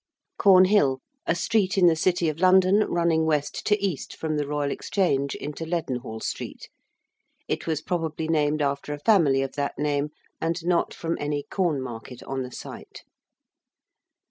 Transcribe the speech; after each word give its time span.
~Cornhill~: 0.39 0.99
a 1.27 1.35
street 1.35 1.77
in 1.77 1.85
the 1.85 1.95
City 1.95 2.27
of 2.27 2.39
London 2.39 2.77
running 2.85 3.27
west 3.27 3.67
to 3.67 3.79
east 3.79 4.15
from 4.17 4.35
the 4.35 4.47
Royal 4.47 4.71
Exchange 4.71 5.35
into 5.35 5.63
Leadenhall 5.63 6.21
Street. 6.21 6.69
It 7.47 7.67
was 7.67 7.83
probably 7.83 8.27
named 8.27 8.63
after 8.63 8.93
a 8.93 8.97
family 8.99 9.43
of 9.43 9.53
that 9.57 9.77
name, 9.77 10.09
and 10.41 10.57
not 10.65 10.91
from 10.91 11.19
any 11.19 11.43
corn 11.51 11.83
market 11.83 12.23
on 12.23 12.41
the 12.41 12.51
site. 12.51 13.03